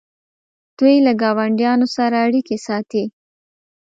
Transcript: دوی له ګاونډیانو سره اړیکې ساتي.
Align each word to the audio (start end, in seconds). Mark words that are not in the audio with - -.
دوی 0.77 0.95
له 1.05 1.11
ګاونډیانو 1.21 1.87
سره 1.95 2.15
اړیکې 2.25 2.57
ساتي. 2.67 3.03